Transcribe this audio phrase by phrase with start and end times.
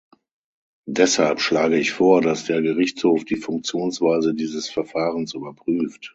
[0.89, 6.09] Deshalb schlage ich vor, dass der Gerichtshof die Funktionsweise dieses Verfahrens überprüft.